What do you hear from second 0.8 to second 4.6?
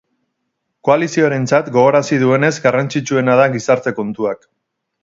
Koalizioarentzat, gogorarazi duenez, garrantzitsuena da gizarte-kontuak.